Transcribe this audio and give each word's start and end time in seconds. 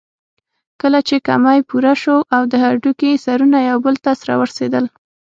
کله 0.81 0.99
چې 1.07 1.15
کمى 1.27 1.57
پوره 1.69 1.93
شو 2.01 2.17
او 2.35 2.41
د 2.51 2.53
هډوکي 2.63 3.11
سرونه 3.25 3.57
يو 3.69 3.77
بل 3.85 3.95
ته 4.03 4.11
سره 4.21 4.33
ورسېدل. 4.39 4.85